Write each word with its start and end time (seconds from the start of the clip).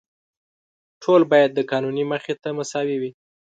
ټول 1.03 1.21
باید 1.31 1.49
د 1.53 1.59
قانون 1.71 1.95
مخې 2.11 2.33
ته 2.41 2.49
مساوي 2.57 2.97
وي. 3.01 3.11